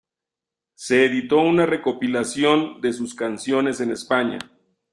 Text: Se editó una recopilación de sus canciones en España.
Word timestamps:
Se 0.73 1.05
editó 1.05 1.41
una 1.41 1.67
recopilación 1.67 2.81
de 2.81 2.91
sus 2.91 3.13
canciones 3.13 3.81
en 3.81 3.91
España. 3.91 4.39